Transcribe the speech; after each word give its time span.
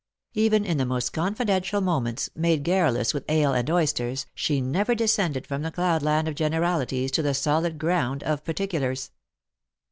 Even 0.33 0.65
in 0.65 0.79
the 0.79 0.85
most 0.87 1.13
confidential 1.13 1.79
moments, 1.79 2.31
made 2.35 2.63
garrulous 2.63 3.13
with 3.13 3.23
ale 3.29 3.53
and 3.53 3.69
oysters, 3.69 4.25
she 4.33 4.59
never 4.59 4.95
descended 4.95 5.45
from 5.45 5.61
the 5.61 5.69
cloudland 5.69 6.27
of 6.27 6.33
generalities 6.33 7.11
to 7.11 7.21
the 7.21 7.35
solid 7.35 7.77
ground 7.77 8.23
of 8.23 8.43
particulars. 8.43 9.11